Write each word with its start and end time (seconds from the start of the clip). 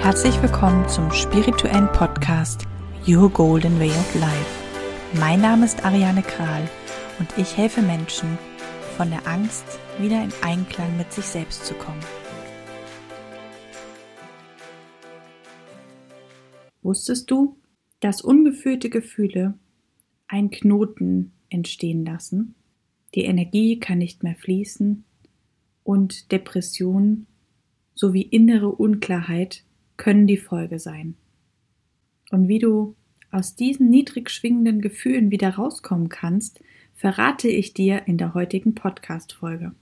Herzlich 0.00 0.40
willkommen 0.42 0.88
zum 0.88 1.12
spirituellen 1.12 1.86
Podcast 1.92 2.66
Your 3.06 3.28
Golden 3.28 3.78
Way 3.78 3.90
of 3.90 4.14
Life. 4.14 5.20
Mein 5.20 5.42
Name 5.42 5.66
ist 5.66 5.84
Ariane 5.84 6.22
Kral 6.22 6.66
und 7.18 7.28
ich 7.36 7.54
helfe 7.58 7.82
Menschen, 7.82 8.38
von 8.96 9.10
der 9.10 9.26
Angst 9.26 9.78
wieder 9.98 10.24
in 10.24 10.32
Einklang 10.40 10.96
mit 10.96 11.12
sich 11.12 11.26
selbst 11.26 11.66
zu 11.66 11.74
kommen. 11.74 12.00
Wusstest 16.80 17.30
du, 17.30 17.58
dass 18.00 18.22
ungefühlte 18.22 18.88
Gefühle 18.88 19.58
einen 20.28 20.50
Knoten 20.50 21.32
entstehen 21.50 22.06
lassen? 22.06 22.54
Die 23.14 23.26
Energie 23.26 23.78
kann 23.78 23.98
nicht 23.98 24.22
mehr 24.22 24.34
fließen 24.34 25.04
und 25.84 26.32
Depressionen 26.32 27.26
sowie 27.94 28.22
innere 28.22 28.70
Unklarheit 28.70 29.62
können 30.00 30.26
die 30.26 30.38
Folge 30.38 30.78
sein. 30.78 31.14
Und 32.30 32.48
wie 32.48 32.58
du 32.58 32.96
aus 33.30 33.54
diesen 33.54 33.90
niedrig 33.90 34.30
schwingenden 34.30 34.80
Gefühlen 34.80 35.30
wieder 35.30 35.50
rauskommen 35.50 36.08
kannst, 36.08 36.62
verrate 36.94 37.48
ich 37.48 37.74
dir 37.74 38.06
in 38.06 38.16
der 38.16 38.32
heutigen 38.32 38.74
Podcast-Folge. 38.74 39.72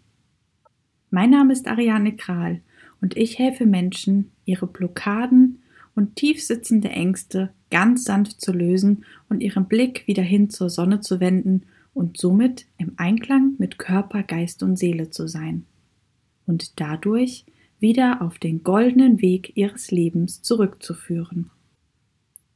Mein 1.11 1.31
Name 1.31 1.53
ist 1.53 1.69
Ariane 1.69 2.17
Kral 2.17 2.63
und 3.01 3.17
ich 3.17 3.39
helfe 3.39 3.65
Menschen, 3.65 4.33
ihre 4.45 4.67
Blockaden 4.67 5.63
und 5.95 6.17
tiefsitzende 6.17 6.89
Ängste 6.89 7.51
ganz 7.71 8.03
sanft 8.03 8.41
zu 8.41 8.53
lösen 8.53 9.05
und 9.29 9.41
ihren 9.41 9.69
Blick 9.69 10.09
wieder 10.09 10.25
hin 10.25 10.51
zur 10.51 10.69
Sonne 10.69 10.99
zu 10.99 11.21
wenden 11.21 11.63
und 11.95 12.19
somit 12.19 12.67
im 12.77 12.95
Einklang 12.97 13.55
mit 13.59 13.79
Körper, 13.79 14.25
Geist 14.25 14.65
und 14.65 14.77
Seele 14.81 15.11
zu 15.11 15.29
sein. 15.29 15.65
Und 16.45 16.81
dadurch 16.81 17.47
wieder 17.81 18.23
auf 18.23 18.39
den 18.39 18.63
goldenen 18.63 19.21
Weg 19.21 19.57
ihres 19.57 19.91
Lebens 19.91 20.43
zurückzuführen. 20.43 21.51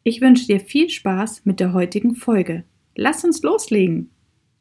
Ich 0.05 0.21
wünsche 0.21 0.47
dir 0.47 0.61
viel 0.61 0.91
Spaß 0.91 1.45
mit 1.45 1.59
der 1.61 1.73
heutigen 1.73 2.15
Folge. 2.15 2.65
Lass 2.97 3.25
uns 3.25 3.43
loslegen. 3.43 4.11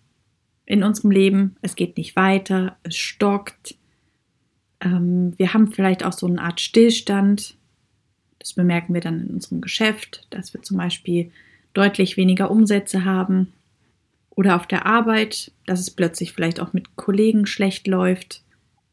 in 0.66 0.84
unserem 0.84 1.10
Leben, 1.10 1.56
es 1.62 1.76
geht 1.76 1.98
nicht 1.98 2.16
weiter, 2.16 2.78
es 2.84 2.96
stockt. 2.96 3.76
Ähm, 4.82 5.34
wir 5.38 5.56
haben 5.56 5.72
vielleicht 5.72 6.04
auch 6.04 6.14
so 6.14 6.28
eine 6.28 6.40
Art 6.40 6.62
Stillstand. 6.62 7.58
Das 8.38 8.54
bemerken 8.54 8.94
wir 8.94 9.02
dann 9.02 9.20
in 9.20 9.34
unserem 9.34 9.62
Geschäft, 9.62 10.28
dass 10.30 10.54
wir 10.54 10.62
zum 10.62 10.78
Beispiel 10.78 11.32
deutlich 11.74 12.18
weniger 12.18 12.52
Umsätze 12.52 13.04
haben 13.04 13.52
oder 14.40 14.56
auf 14.56 14.68
der 14.68 14.86
Arbeit, 14.86 15.52
dass 15.66 15.82
es 15.82 15.92
plötzlich 15.92 16.32
vielleicht 16.32 16.62
auch 16.62 16.72
mit 16.72 16.96
Kollegen 16.96 17.46
schlecht 17.46 17.88
läuft. 17.88 18.42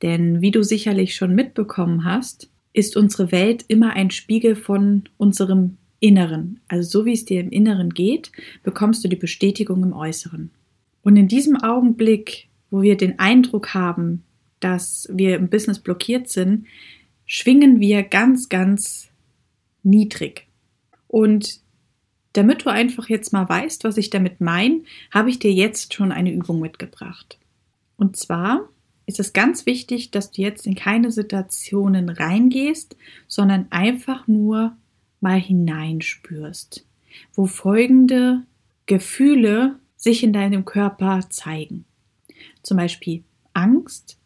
Denn 0.03 0.41
wie 0.41 0.51
du 0.51 0.65
sicherlich 0.65 1.15
schon 1.15 1.37
mitbekommen 1.37 2.05
hast, 2.05 2.51
ist 2.73 2.97
unsere 2.97 3.31
Welt 3.31 3.65
immer 3.69 3.93
ein 3.93 4.11
Spiegel 4.11 4.56
von 4.56 5.05
unserem 5.19 5.77
Inneren. 6.01 6.59
Also 6.67 6.99
so 6.99 7.06
wie 7.06 7.12
es 7.12 7.27
dir 7.27 7.39
im 7.39 7.51
Inneren 7.51 7.91
geht, 7.91 8.33
bekommst 8.65 9.05
du 9.05 9.09
die 9.09 9.15
Bestätigung 9.15 9.85
im 9.85 9.93
Äußeren. 9.93 10.51
Und 11.05 11.17
in 11.17 11.29
diesem 11.29 11.56
Augenblick, 11.62 12.49
wo 12.73 12.83
wir 12.83 12.97
den 12.97 13.21
Eindruck 13.21 13.73
haben, 13.73 14.25
dass 14.59 15.09
wir 15.12 15.37
im 15.37 15.49
Business 15.49 15.79
blockiert 15.79 16.29
sind, 16.29 16.67
schwingen 17.25 17.79
wir 17.79 18.03
ganz, 18.03 18.49
ganz 18.49 19.11
niedrig. 19.85 20.49
Und 21.06 21.61
damit 22.37 22.65
du 22.65 22.71
einfach 22.71 23.09
jetzt 23.09 23.33
mal 23.33 23.49
weißt, 23.49 23.85
was 23.85 23.97
ich 23.97 24.11
damit 24.11 24.41
meine, 24.41 24.83
habe 25.11 25.31
ich 25.31 25.39
dir 25.39 25.53
jetzt 25.53 25.95
schon 25.95 26.13
eine 26.13 26.33
Übung 26.33 26.61
mitgebracht. 26.61 27.39
Und 27.97 28.17
zwar 28.17 28.69
ist 29.07 29.21
es 29.21 29.33
ganz 29.33 29.67
wichtig, 29.67 30.11
dass 30.11 30.33
du 30.33 30.43
jetzt 30.43 30.67
in 30.67 30.75
keine 30.75 31.11
Situationen 31.13 32.09
reingehst, 32.09 32.97
sondern 33.27 33.67
einfach 33.71 34.27
nur 34.27 34.77
mal 35.21 35.41
hineinspürst, 35.41 36.85
wo 37.33 37.47
folgende 37.47 38.43
Gefühle 38.87 39.79
sich 39.97 40.23
in 40.23 40.33
deinem 40.33 40.65
Körper 40.65 41.21
zeigen. 41.31 41.85
Zum 42.63 42.77
Beispiel 42.77 43.25
Angst, 43.55 44.19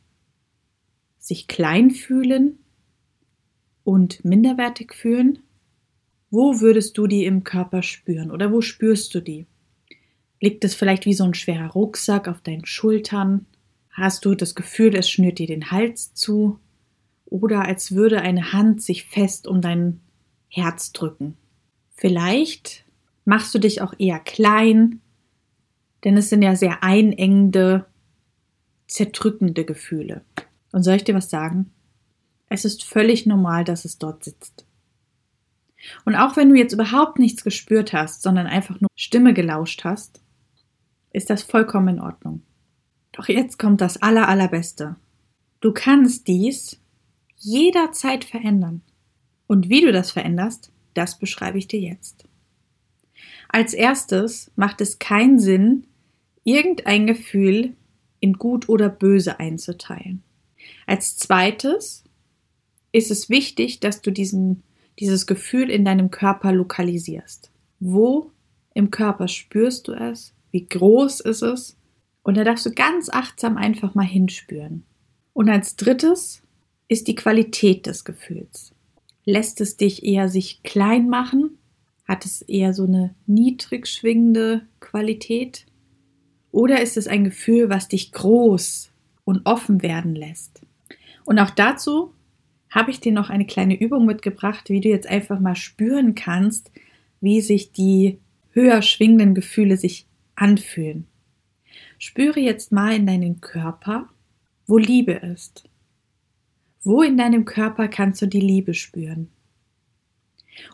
sich 1.18 1.46
klein 1.46 1.90
fühlen 1.90 2.58
und 3.84 4.24
minderwertig 4.24 4.94
fühlen, 4.94 5.38
wo 6.30 6.60
würdest 6.60 6.96
du 6.96 7.06
die 7.06 7.24
im 7.24 7.44
Körper 7.44 7.82
spüren 7.82 8.30
oder 8.30 8.52
wo 8.52 8.60
spürst 8.60 9.14
du 9.14 9.20
die? 9.20 9.46
Liegt 10.40 10.64
es 10.64 10.74
vielleicht 10.74 11.04
wie 11.04 11.14
so 11.14 11.24
ein 11.24 11.34
schwerer 11.34 11.70
Rucksack 11.72 12.28
auf 12.28 12.40
deinen 12.40 12.64
Schultern? 12.64 13.46
Hast 13.90 14.24
du 14.24 14.34
das 14.34 14.54
Gefühl, 14.54 14.94
es 14.94 15.10
schnürt 15.10 15.38
dir 15.38 15.46
den 15.46 15.70
Hals 15.70 16.14
zu? 16.14 16.58
Oder 17.26 17.64
als 17.66 17.92
würde 17.92 18.22
eine 18.22 18.52
Hand 18.52 18.82
sich 18.82 19.04
fest 19.04 19.46
um 19.46 19.60
dein 19.60 20.00
Herz 20.48 20.92
drücken? 20.92 21.36
Vielleicht 21.94 22.84
machst 23.24 23.54
du 23.54 23.58
dich 23.58 23.82
auch 23.82 23.94
eher 23.98 24.18
klein, 24.18 25.00
denn 26.04 26.16
es 26.16 26.30
sind 26.30 26.42
ja 26.42 26.56
sehr 26.56 26.82
einengende, 26.82 27.84
zerdrückende 28.86 29.64
Gefühle. 29.64 30.22
Und 30.72 30.82
soll 30.82 30.96
ich 30.96 31.04
dir 31.04 31.14
was 31.14 31.28
sagen? 31.28 31.70
Es 32.48 32.64
ist 32.64 32.84
völlig 32.84 33.26
normal, 33.26 33.64
dass 33.64 33.84
es 33.84 33.98
dort 33.98 34.24
sitzt. 34.24 34.64
Und 36.04 36.14
auch 36.14 36.36
wenn 36.36 36.48
du 36.48 36.54
jetzt 36.56 36.72
überhaupt 36.72 37.18
nichts 37.18 37.44
gespürt 37.44 37.92
hast, 37.92 38.22
sondern 38.22 38.46
einfach 38.46 38.80
nur 38.80 38.90
Stimme 38.94 39.34
gelauscht 39.34 39.84
hast, 39.84 40.20
ist 41.12 41.30
das 41.30 41.42
vollkommen 41.42 41.96
in 41.96 42.00
Ordnung. 42.00 42.42
Doch 43.12 43.28
jetzt 43.28 43.58
kommt 43.58 43.80
das 43.80 44.00
aller, 44.02 44.28
allerbeste. 44.28 44.96
Du 45.60 45.72
kannst 45.72 46.28
dies 46.28 46.80
jederzeit 47.36 48.24
verändern. 48.24 48.82
Und 49.46 49.68
wie 49.68 49.80
du 49.80 49.92
das 49.92 50.12
veränderst, 50.12 50.70
das 50.94 51.18
beschreibe 51.18 51.58
ich 51.58 51.66
dir 51.66 51.80
jetzt. 51.80 52.24
Als 53.48 53.74
erstes 53.74 54.50
macht 54.54 54.80
es 54.80 54.98
keinen 54.98 55.40
Sinn, 55.40 55.86
irgendein 56.44 57.06
Gefühl 57.06 57.74
in 58.20 58.34
gut 58.34 58.68
oder 58.68 58.88
böse 58.88 59.40
einzuteilen. 59.40 60.22
Als 60.86 61.16
zweites 61.16 62.04
ist 62.92 63.10
es 63.10 63.28
wichtig, 63.28 63.80
dass 63.80 64.02
du 64.02 64.10
diesen 64.12 64.62
dieses 64.98 65.26
Gefühl 65.26 65.70
in 65.70 65.84
deinem 65.84 66.10
Körper 66.10 66.52
lokalisierst. 66.52 67.50
Wo 67.78 68.30
im 68.74 68.90
Körper 68.90 69.28
spürst 69.28 69.88
du 69.88 69.92
es? 69.92 70.34
Wie 70.50 70.66
groß 70.66 71.20
ist 71.20 71.42
es? 71.42 71.76
Und 72.22 72.36
da 72.36 72.44
darfst 72.44 72.66
du 72.66 72.72
ganz 72.72 73.08
achtsam 73.08 73.56
einfach 73.56 73.94
mal 73.94 74.06
hinspüren. 74.06 74.84
Und 75.32 75.48
als 75.48 75.76
drittes 75.76 76.42
ist 76.88 77.08
die 77.08 77.14
Qualität 77.14 77.86
des 77.86 78.04
Gefühls. 78.04 78.72
Lässt 79.24 79.60
es 79.60 79.76
dich 79.76 80.04
eher 80.04 80.28
sich 80.28 80.62
klein 80.62 81.08
machen? 81.08 81.58
Hat 82.04 82.24
es 82.24 82.42
eher 82.42 82.74
so 82.74 82.84
eine 82.84 83.14
niedrig 83.26 83.86
schwingende 83.86 84.66
Qualität? 84.80 85.66
Oder 86.50 86.82
ist 86.82 86.96
es 86.96 87.06
ein 87.06 87.24
Gefühl, 87.24 87.70
was 87.70 87.88
dich 87.88 88.12
groß 88.12 88.90
und 89.24 89.46
offen 89.46 89.82
werden 89.82 90.14
lässt? 90.14 90.62
Und 91.24 91.38
auch 91.38 91.50
dazu 91.50 92.12
habe 92.70 92.90
ich 92.90 93.00
dir 93.00 93.12
noch 93.12 93.30
eine 93.30 93.46
kleine 93.46 93.78
Übung 93.78 94.06
mitgebracht, 94.06 94.70
wie 94.70 94.80
du 94.80 94.88
jetzt 94.88 95.08
einfach 95.08 95.40
mal 95.40 95.56
spüren 95.56 96.14
kannst, 96.14 96.70
wie 97.20 97.40
sich 97.40 97.72
die 97.72 98.18
höher 98.52 98.82
schwingenden 98.82 99.34
Gefühle 99.34 99.76
sich 99.76 100.06
anfühlen. 100.36 101.06
Spüre 101.98 102.40
jetzt 102.40 102.72
mal 102.72 102.94
in 102.94 103.06
deinen 103.06 103.40
Körper, 103.40 104.08
wo 104.66 104.78
Liebe 104.78 105.12
ist, 105.12 105.68
Wo 106.82 107.02
in 107.02 107.18
deinem 107.18 107.44
Körper 107.44 107.88
kannst 107.88 108.22
du 108.22 108.26
die 108.26 108.40
Liebe 108.40 108.72
spüren? 108.72 109.28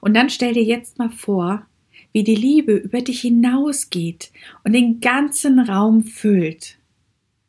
Und 0.00 0.14
dann 0.14 0.31
stell 0.31 0.52
dir 0.52 0.62
jetzt 0.62 0.98
mal 0.98 1.10
vor, 1.10 1.66
wie 2.12 2.22
die 2.22 2.37
Liebe 2.37 2.75
über 2.75 3.00
dich 3.00 3.22
hinausgeht 3.22 4.31
und 4.62 4.72
den 4.72 5.00
ganzen 5.00 5.58
Raum 5.58 6.04
füllt, 6.04 6.78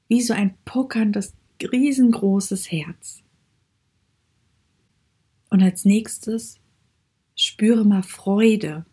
wie 0.08 0.22
so 0.22 0.34
ein 0.34 0.56
puckerndes, 0.66 1.36
riesengroßes 1.62 2.72
Herz. 2.72 3.22
Und 5.50 5.62
als 5.64 5.86
nächstes 5.86 6.60
spüre 7.36 7.86
mal 7.86 8.04
Freude. 8.04 8.86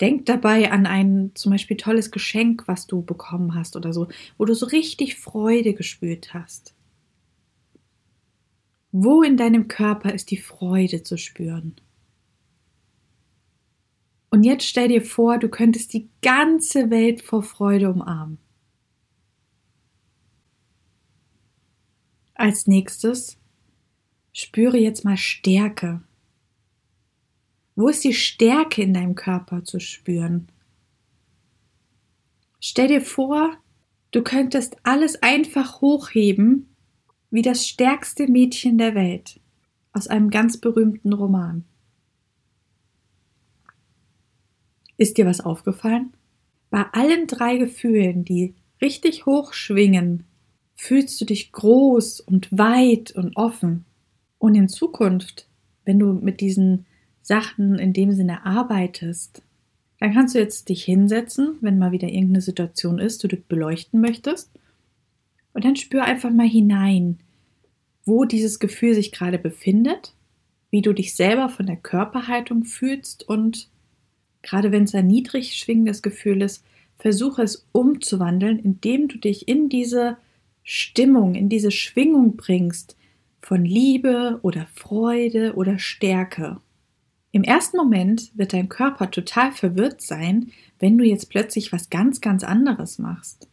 Denk 0.00 0.26
dabei 0.26 0.72
an 0.72 0.86
ein 0.86 1.30
zum 1.34 1.52
Beispiel 1.52 1.76
tolles 1.76 2.10
Geschenk, 2.10 2.66
was 2.66 2.86
du 2.86 3.02
bekommen 3.02 3.54
hast 3.54 3.76
oder 3.76 3.92
so, 3.92 4.08
wo 4.36 4.44
du 4.44 4.54
so 4.54 4.66
richtig 4.66 5.16
Freude 5.16 5.74
gespürt 5.74 6.34
hast. 6.34 6.74
Wo 8.90 9.22
in 9.22 9.36
deinem 9.36 9.68
Körper 9.68 10.12
ist 10.12 10.30
die 10.30 10.38
Freude 10.38 11.02
zu 11.02 11.16
spüren? 11.16 11.76
Und 14.30 14.44
jetzt 14.44 14.64
stell 14.64 14.88
dir 14.88 15.02
vor, 15.02 15.38
du 15.38 15.48
könntest 15.48 15.92
die 15.92 16.08
ganze 16.22 16.90
Welt 16.90 17.22
vor 17.22 17.42
Freude 17.42 17.90
umarmen. 17.90 18.38
Als 22.34 22.66
nächstes 22.66 23.38
spüre 24.32 24.78
jetzt 24.78 25.04
mal 25.04 25.16
Stärke. 25.16 26.02
Wo 27.74 27.88
ist 27.88 28.04
die 28.04 28.14
Stärke 28.14 28.82
in 28.82 28.94
deinem 28.94 29.14
Körper 29.14 29.64
zu 29.64 29.80
spüren? 29.80 30.48
Stell 32.60 32.88
dir 32.88 33.00
vor, 33.00 33.56
du 34.10 34.22
könntest 34.22 34.76
alles 34.82 35.22
einfach 35.22 35.80
hochheben 35.80 36.68
wie 37.30 37.42
das 37.42 37.66
stärkste 37.66 38.26
Mädchen 38.26 38.78
der 38.78 38.94
Welt 38.94 39.40
aus 39.92 40.06
einem 40.06 40.30
ganz 40.30 40.58
berühmten 40.58 41.12
Roman. 41.12 41.64
Ist 44.96 45.18
dir 45.18 45.26
was 45.26 45.40
aufgefallen? 45.40 46.12
Bei 46.70 46.84
allen 46.92 47.26
drei 47.26 47.56
Gefühlen, 47.56 48.24
die 48.24 48.54
richtig 48.80 49.26
hoch 49.26 49.52
schwingen, 49.52 50.24
fühlst 50.74 51.20
du 51.20 51.24
dich 51.24 51.52
groß 51.52 52.20
und 52.20 52.56
weit 52.56 53.12
und 53.12 53.36
offen. 53.36 53.84
Und 54.42 54.56
in 54.56 54.68
Zukunft, 54.68 55.46
wenn 55.84 56.00
du 56.00 56.14
mit 56.14 56.40
diesen 56.40 56.84
Sachen 57.22 57.78
in 57.78 57.92
dem 57.92 58.10
Sinne 58.12 58.44
arbeitest, 58.44 59.40
dann 60.00 60.14
kannst 60.14 60.34
du 60.34 60.40
jetzt 60.40 60.68
dich 60.68 60.82
hinsetzen, 60.82 61.58
wenn 61.60 61.78
mal 61.78 61.92
wieder 61.92 62.08
irgendeine 62.08 62.40
Situation 62.40 62.98
ist, 62.98 63.22
du 63.22 63.28
dich 63.28 63.44
beleuchten 63.44 64.00
möchtest. 64.00 64.50
Und 65.52 65.64
dann 65.64 65.76
spür 65.76 66.02
einfach 66.02 66.32
mal 66.32 66.48
hinein, 66.48 67.20
wo 68.04 68.24
dieses 68.24 68.58
Gefühl 68.58 68.94
sich 68.94 69.12
gerade 69.12 69.38
befindet, 69.38 70.12
wie 70.72 70.82
du 70.82 70.92
dich 70.92 71.14
selber 71.14 71.48
von 71.48 71.66
der 71.66 71.76
Körperhaltung 71.76 72.64
fühlst 72.64 73.28
und 73.28 73.68
gerade 74.42 74.72
wenn 74.72 74.82
es 74.82 74.94
ein 74.96 75.06
niedrig 75.06 75.54
schwingendes 75.54 76.02
Gefühl 76.02 76.42
ist, 76.42 76.64
versuche 76.98 77.42
es 77.42 77.68
umzuwandeln, 77.70 78.58
indem 78.58 79.06
du 79.06 79.18
dich 79.18 79.46
in 79.46 79.68
diese 79.68 80.16
Stimmung, 80.64 81.36
in 81.36 81.48
diese 81.48 81.70
Schwingung 81.70 82.34
bringst 82.34 82.96
von 83.42 83.64
Liebe 83.64 84.38
oder 84.42 84.66
Freude 84.74 85.54
oder 85.56 85.78
Stärke. 85.78 86.60
Im 87.32 87.42
ersten 87.42 87.76
Moment 87.76 88.30
wird 88.34 88.52
dein 88.52 88.68
Körper 88.68 89.10
total 89.10 89.52
verwirrt 89.52 90.00
sein, 90.00 90.52
wenn 90.78 90.96
du 90.96 91.04
jetzt 91.04 91.28
plötzlich 91.28 91.72
was 91.72 91.90
ganz, 91.90 92.20
ganz 92.20 92.44
anderes 92.44 92.98
machst. 92.98 93.48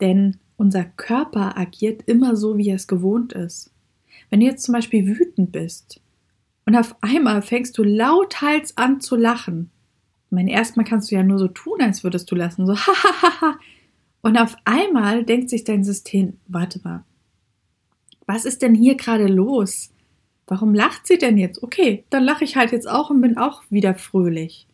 Denn 0.00 0.36
unser 0.56 0.84
Körper 0.84 1.58
agiert 1.58 2.02
immer 2.06 2.36
so, 2.36 2.56
wie 2.56 2.68
er 2.68 2.76
es 2.76 2.86
gewohnt 2.86 3.32
ist. 3.32 3.72
Wenn 4.30 4.40
du 4.40 4.46
jetzt 4.46 4.62
zum 4.62 4.72
Beispiel 4.72 5.06
wütend 5.06 5.52
bist 5.52 6.00
und 6.64 6.76
auf 6.76 6.96
einmal 7.02 7.42
fängst 7.42 7.76
du 7.76 7.82
lauthals 7.82 8.76
an 8.76 9.00
zu 9.00 9.16
lachen, 9.16 9.70
ich 10.26 10.32
meine, 10.32 10.52
erstmal 10.52 10.84
kannst 10.84 11.10
du 11.10 11.16
ja 11.16 11.22
nur 11.22 11.38
so 11.38 11.48
tun, 11.48 11.80
als 11.80 12.04
würdest 12.04 12.30
du 12.30 12.34
lassen, 12.34 12.66
so 12.66 12.76
hahaha. 12.76 13.58
Und 14.22 14.36
auf 14.38 14.56
einmal 14.64 15.24
denkt 15.24 15.50
sich 15.50 15.64
dein 15.64 15.84
System, 15.84 16.38
warte 16.46 16.80
mal, 16.82 17.04
was 18.26 18.44
ist 18.44 18.62
denn 18.62 18.74
hier 18.74 18.96
gerade 18.96 19.26
los? 19.26 19.90
Warum 20.46 20.74
lacht 20.74 21.06
sie 21.06 21.18
denn 21.18 21.38
jetzt? 21.38 21.62
Okay, 21.62 22.04
dann 22.10 22.24
lache 22.24 22.44
ich 22.44 22.56
halt 22.56 22.72
jetzt 22.72 22.88
auch 22.88 23.10
und 23.10 23.20
bin 23.20 23.38
auch 23.38 23.62
wieder 23.70 23.94
fröhlich. 23.94 24.66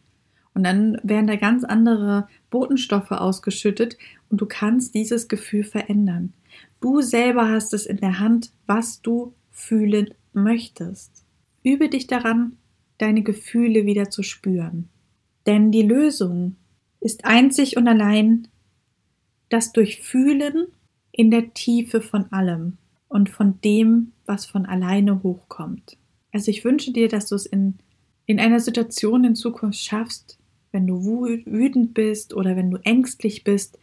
Und 0.52 0.64
dann 0.64 0.98
werden 1.02 1.28
da 1.28 1.36
ganz 1.36 1.62
andere 1.64 2.28
Botenstoffe 2.50 3.12
ausgeschüttet 3.12 3.96
und 4.28 4.40
du 4.40 4.46
kannst 4.46 4.94
dieses 4.94 5.28
Gefühl 5.28 5.62
verändern. 5.62 6.32
Du 6.80 7.02
selber 7.02 7.48
hast 7.48 7.72
es 7.72 7.86
in 7.86 7.98
der 7.98 8.18
Hand, 8.18 8.52
was 8.66 9.00
du 9.00 9.34
fühlen 9.50 10.12
möchtest. 10.32 11.24
Übe 11.62 11.88
dich 11.88 12.06
daran, 12.06 12.56
deine 12.98 13.22
Gefühle 13.22 13.86
wieder 13.86 14.10
zu 14.10 14.22
spüren. 14.22 14.88
Denn 15.46 15.70
die 15.70 15.82
Lösung 15.82 16.56
ist 17.00 17.24
einzig 17.24 17.76
und 17.76 17.86
allein 17.86 18.48
das 19.48 19.72
Durchfühlen 19.72 20.66
in 21.12 21.30
der 21.30 21.54
Tiefe 21.54 22.00
von 22.00 22.30
allem 22.32 22.78
und 23.10 23.28
von 23.28 23.60
dem, 23.60 24.12
was 24.24 24.46
von 24.46 24.64
alleine 24.64 25.22
hochkommt. 25.22 25.98
Also 26.32 26.50
ich 26.50 26.64
wünsche 26.64 26.92
dir, 26.92 27.08
dass 27.08 27.26
du 27.26 27.34
es 27.34 27.44
in, 27.44 27.74
in 28.24 28.38
einer 28.38 28.60
Situation 28.60 29.24
in 29.24 29.34
Zukunft 29.34 29.80
schaffst, 29.80 30.38
wenn 30.70 30.86
du 30.86 31.04
wütend 31.04 31.92
bist 31.92 32.32
oder 32.32 32.54
wenn 32.56 32.70
du 32.70 32.78
ängstlich 32.84 33.42
bist, 33.42 33.78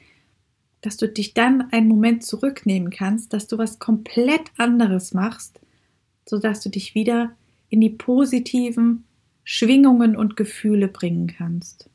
dass 0.80 0.96
du 0.96 1.10
dich 1.10 1.34
dann 1.34 1.70
einen 1.72 1.90
Moment 1.90 2.24
zurücknehmen 2.24 2.90
kannst, 2.90 3.34
dass 3.34 3.48
du 3.48 3.58
was 3.58 3.80
komplett 3.80 4.50
anderes 4.56 5.14
machst, 5.14 5.60
sodass 6.26 6.62
du 6.62 6.70
dich 6.70 6.96
wieder 6.96 7.36
in 7.68 7.82
die 7.82 7.90
positiven 7.90 9.04
Schwingungen 9.44 10.16
und 10.16 10.38
Gefühle 10.38 10.88
bringen 10.88 11.28
kannst. 11.28 11.90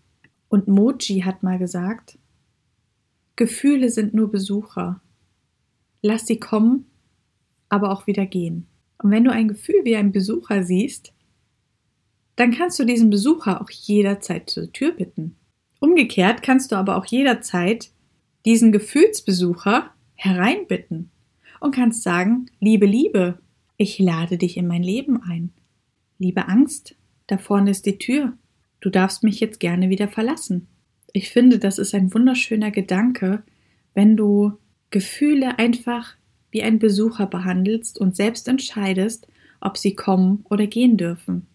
Und 0.49 0.69
Moji 0.69 1.20
hat 1.20 1.43
mal 1.43 1.58
gesagt, 1.58 2.19
Gefühle 3.37 3.88
sind 3.88 4.12
nur 4.12 4.31
Besucher. 4.31 5.00
Lass 6.02 6.26
sie 6.26 6.38
kommen, 6.38 6.85
aber 7.72 7.90
auch 7.90 8.06
wieder 8.06 8.26
gehen. 8.26 8.66
Und 9.02 9.10
wenn 9.10 9.24
du 9.24 9.32
ein 9.32 9.48
Gefühl 9.48 9.80
wie 9.84 9.96
ein 9.96 10.12
Besucher 10.12 10.62
siehst, 10.62 11.14
dann 12.36 12.52
kannst 12.52 12.78
du 12.78 12.84
diesen 12.84 13.10
Besucher 13.10 13.60
auch 13.60 13.70
jederzeit 13.70 14.48
zur 14.50 14.70
Tür 14.72 14.92
bitten. 14.92 15.36
Umgekehrt 15.80 16.42
kannst 16.42 16.70
du 16.70 16.76
aber 16.76 16.96
auch 16.96 17.06
jederzeit 17.06 17.90
diesen 18.44 18.72
Gefühlsbesucher 18.72 19.90
hereinbitten 20.14 21.10
und 21.60 21.74
kannst 21.74 22.02
sagen, 22.02 22.46
liebe 22.60 22.86
Liebe, 22.86 23.38
ich 23.76 23.98
lade 23.98 24.36
dich 24.36 24.56
in 24.56 24.66
mein 24.66 24.82
Leben 24.82 25.23
ein. 25.23 25.52
Liebe 26.18 26.49
Angst, 26.49 26.94
da 27.26 27.38
vorne 27.38 27.70
ist 27.70 27.87
die 27.87 27.99
Tür. 27.99 28.35
Du 28.80 28.90
darfst 28.90 29.23
mich 29.23 29.40
jetzt 29.40 29.61
gerne 29.61 29.88
wieder 29.88 30.08
verlassen. 30.08 30.68
Ich 31.12 31.30
finde, 31.30 31.58
das 31.58 31.78
ist 31.78 31.94
ein 31.94 32.12
wunderschöner 32.12 32.70
Gedanke, 32.70 33.42
wenn 33.94 34.16
du 34.16 34.52
Gefühle 34.90 35.58
einfach 35.58 36.16
wie 36.52 36.62
ein 36.62 36.78
Besucher 36.78 37.26
behandelst 37.26 37.99
und 37.99 38.14
selbst 38.14 38.47
entscheidest, 38.47 39.26
ob 39.61 39.76
sie 39.76 39.97
kommen 39.97 40.44
oder 40.49 40.68
gehen 40.68 40.97
dürfen. 40.97 41.47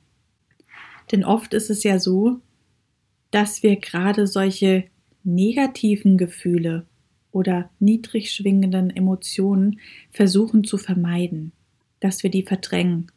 Denn 1.11 1.23
oft 1.23 1.53
ist 1.53 1.69
es 1.69 1.83
ja 1.83 1.99
so, 1.99 2.41
dass 3.31 3.63
wir 3.63 3.77
gerade 3.77 4.27
solche 4.27 4.83
negativen 5.23 6.17
Gefühle 6.17 6.85
oder 7.31 7.69
niedrig 7.79 8.33
schwingenden 8.33 8.89
Emotionen 8.89 9.79
versuchen 10.11 10.65
zu 10.65 10.77
vermeiden, 10.77 11.53
dass 12.01 12.23
wir 12.23 12.29
die 12.29 12.43
verdrängen 12.43 13.09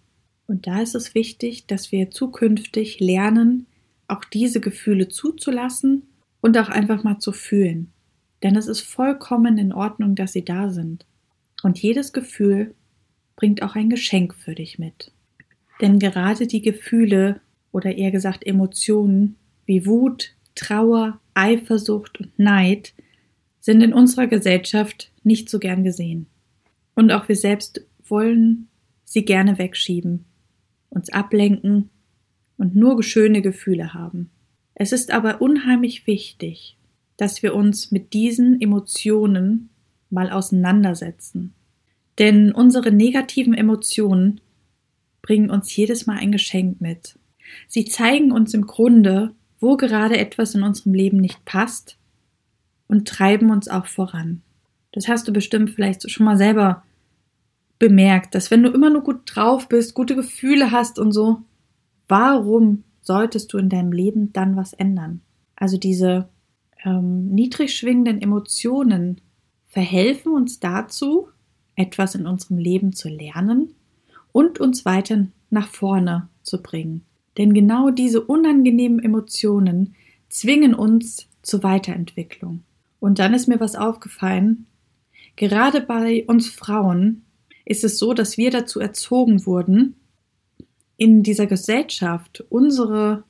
und 0.51 0.67
da 0.67 0.81
ist 0.81 0.97
es 0.97 1.15
wichtig, 1.15 1.69
dass 1.69 1.93
wir 1.93 2.11
zukünftig 2.11 2.99
lernen, 2.99 3.69
auch 4.09 4.25
diese 4.25 4.61
Gefühle 4.61 5.07
zuzulassen 5.07 6.09
und 6.41 6.59
auch 6.59 6.69
einfach 6.69 7.05
mal 7.05 7.21
zu 7.21 7.31
fühlen. 7.31 7.93
Denn 8.43 8.57
es 8.57 8.67
ist 8.67 8.81
vollkommen 8.81 9.59
in 9.59 9.73
Ordnung, 9.73 10.17
dass 10.17 10.33
sie 10.33 10.45
da 10.45 10.71
sind. 10.71 11.07
Und 11.63 11.79
jedes 11.79 12.13
Gefühl 12.13 12.75
bringt 13.37 13.63
auch 13.63 13.75
ein 13.75 13.91
Geschenk 13.91 14.35
für 14.35 14.55
dich 14.55 14.79
mit. 14.79 15.13
Denn 15.81 15.99
gerade 15.99 16.47
die 16.47 16.63
Gefühle 16.63 17.41
oder 17.73 17.97
eher 17.97 18.11
gesagt 18.11 18.47
Emotionen 18.47 19.37
wie 19.67 19.87
Wut, 19.87 20.35
Trauer, 20.55 21.21
Eifersucht 21.35 22.21
und 22.21 22.39
Neid 22.39 22.93
sind 23.61 23.83
in 23.83 23.95
unserer 23.95 24.27
Gesellschaft 24.27 25.13
nicht 25.23 25.49
so 25.49 25.59
gern 25.59 25.85
gesehen. 25.85 26.27
Und 26.95 27.13
auch 27.13 27.29
wir 27.29 27.37
selbst 27.37 27.87
wollen 28.05 28.69
sie 29.05 29.25
gerne 29.25 29.59
wegschieben 29.59 30.25
uns 30.91 31.11
ablenken 31.11 31.89
und 32.59 32.77
nur 32.77 33.03
schöne 33.03 33.41
Gefühle 33.41 33.95
haben. 33.95 34.31
Es 34.75 34.93
ist 34.93 35.11
aber 35.13 35.41
unheimlich 35.41 36.07
wichtig, 36.07 36.77
dass 37.17 37.43
wir 37.43 37.55
uns 37.55 37.91
mit 37.91 38.13
diesen 38.13 38.61
Emotionen 38.61 39.70
mal 40.11 40.31
auseinandersetzen. 40.31 41.55
Denn 42.19 42.53
unsere 42.53 42.93
negativen 42.93 43.55
Emotionen 43.55 44.41
bringen 45.23 45.51
uns 45.51 45.75
jedes 45.75 46.07
Mal 46.07 46.19
ein 46.19 46.33
Geschenk 46.33 46.81
mit. 46.81 47.19
Sie 47.69 47.85
zeigen 47.85 48.33
uns 48.33 48.55
im 48.55 48.67
Grunde, 48.67 49.35
wo 49.61 49.77
gerade 49.77 50.19
etwas 50.19 50.55
in 50.55 50.63
unserem 50.63 50.95
Leben 50.95 51.19
nicht 51.19 51.45
passt 51.45 51.99
und 52.89 53.09
treiben 53.09 53.51
uns 53.51 53.69
auch 53.69 53.87
voran. 53.87 54.43
Das 54.93 55.09
hast 55.09 55.29
du 55.29 55.33
bestimmt 55.33 55.71
vielleicht 55.71 56.11
schon 56.11 56.27
mal 56.27 56.37
selber 56.37 56.83
bemerkt, 57.79 58.35
dass 58.35 58.51
wenn 58.51 58.63
du 58.63 58.71
immer 58.71 58.91
nur 58.91 59.03
gut 59.03 59.23
drauf 59.25 59.69
bist, 59.69 59.95
gute 59.95 60.17
Gefühle 60.17 60.71
hast 60.71 60.99
und 60.99 61.13
so, 61.13 61.43
warum 62.09 62.85
solltest 63.01 63.53
du 63.53 63.59
in 63.59 63.69
deinem 63.69 63.93
Leben 63.93 64.33
dann 64.33 64.57
was 64.57 64.73
ändern? 64.73 65.21
Also 65.57 65.79
diese 65.79 66.29
ähm, 66.85 67.29
niedrig 67.29 67.75
schwingenden 67.75 68.21
Emotionen 68.21 69.21
verhelfen 69.71 70.33
uns 70.33 70.61
dazu, 70.61 71.29
etwas 71.77 72.15
in 72.15 72.27
unserem 72.27 72.59
Leben 72.59 72.93
zu 72.93 73.09
lernen 73.09 73.75
und 74.33 74.61
uns 74.61 74.85
weiter 74.85 75.29
nach 75.49 75.69
vorne 75.69 76.29
zu 76.43 76.61
bringen. 76.61 77.05
Denn 77.39 77.55
genau 77.55 77.91
diese 77.91 78.21
unangenehmen 78.21 79.03
Emotionen 79.03 79.95
zwingen 80.29 80.75
uns 80.75 81.29
zur 81.43 81.63
Weiterentwicklung. 81.63 82.65
Und 82.99 83.19
dann 83.19 83.33
ist 83.33 83.47
mir 83.47 83.61
was 83.61 83.77
aufgefallen. 83.77 84.67
Gerade 85.37 85.81
bei 85.81 86.25
uns 86.27 86.49
Frauen 86.49 87.23
ist 87.65 87.85
es 87.85 87.99
so, 87.99 88.13
dass 88.13 88.37
wir 88.37 88.51
dazu 88.51 88.81
erzogen 88.81 89.47
wurden, 89.47 89.95
in 90.97 91.23
dieser 91.23 91.47
Gesellschaft 91.47 92.45
unsere 92.51 93.23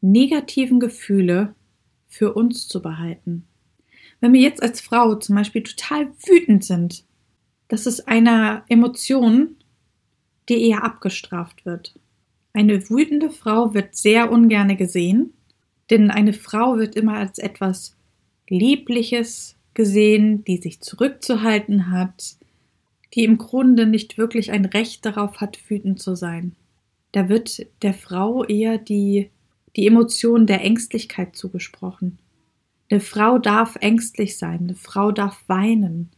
negativen 0.00 0.80
Gefühle 0.80 1.54
für 2.08 2.34
uns 2.34 2.68
zu 2.68 2.80
behalten. 2.80 3.46
Wenn 4.20 4.32
wir 4.32 4.40
jetzt 4.40 4.62
als 4.62 4.80
Frau 4.80 5.14
zum 5.16 5.36
Beispiel 5.36 5.62
total 5.62 6.08
wütend 6.26 6.64
sind, 6.64 7.04
das 7.68 7.86
ist 7.86 8.08
eine 8.08 8.62
Emotion, 8.68 9.56
die 10.48 10.68
eher 10.68 10.84
abgestraft 10.84 11.66
wird. 11.66 11.98
Eine 12.52 12.88
wütende 12.88 13.30
Frau 13.30 13.74
wird 13.74 13.96
sehr 13.96 14.30
ungerne 14.30 14.76
gesehen, 14.76 15.34
denn 15.90 16.10
eine 16.10 16.32
Frau 16.32 16.78
wird 16.78 16.96
immer 16.96 17.14
als 17.16 17.38
etwas 17.38 17.96
Liebliches 18.48 19.56
gesehen, 19.74 20.44
die 20.44 20.56
sich 20.56 20.80
zurückzuhalten 20.80 21.90
hat, 21.90 22.36
die 23.14 23.24
im 23.24 23.38
Grunde 23.38 23.86
nicht 23.86 24.18
wirklich 24.18 24.52
ein 24.52 24.64
Recht 24.64 25.04
darauf 25.04 25.40
hat, 25.40 25.58
wütend 25.68 26.00
zu 26.00 26.14
sein. 26.14 26.56
Da 27.12 27.28
wird 27.28 27.66
der 27.82 27.94
Frau 27.94 28.44
eher 28.44 28.78
die, 28.78 29.30
die 29.74 29.86
Emotion 29.86 30.46
der 30.46 30.62
Ängstlichkeit 30.62 31.36
zugesprochen. 31.36 32.18
Eine 32.88 33.00
Frau 33.00 33.38
darf 33.38 33.76
ängstlich 33.76 34.38
sein, 34.38 34.60
eine 34.60 34.74
Frau 34.74 35.10
darf 35.10 35.42
weinen, 35.48 36.10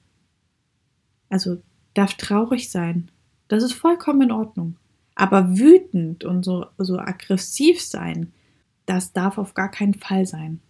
also 1.29 1.63
darf 1.95 2.15
traurig 2.15 2.71
sein. 2.71 3.11
Das 3.49 3.63
ist 3.63 3.73
vollkommen 3.73 4.23
in 4.23 4.33
Ordnung. 4.33 4.77
Aber 5.15 5.59
wütend 5.59 6.25
und 6.25 6.45
so, 6.45 6.67
so 6.77 6.99
aggressiv 6.99 7.81
sein, 7.81 8.33
das 8.87 9.13
darf 9.13 9.39
auf 9.39 9.55
gar 9.55 9.71
keinen 9.71 9.95
Fall 9.95 10.27
sein. 10.27 10.61